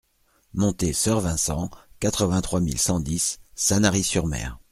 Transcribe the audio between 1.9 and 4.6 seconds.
quatre-vingt-trois mille cent dix Sanary-sur-Mer